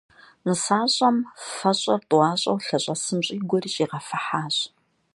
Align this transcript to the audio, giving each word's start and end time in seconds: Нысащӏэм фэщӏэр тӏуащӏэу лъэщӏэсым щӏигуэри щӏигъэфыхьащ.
Нысащӏэм 0.45 1.17
фэщӏэр 1.55 2.01
тӏуащӏэу 2.09 2.57
лъэщӏэсым 2.65 3.19
щӏигуэри 3.25 3.69
щӏигъэфыхьащ. 3.73 4.55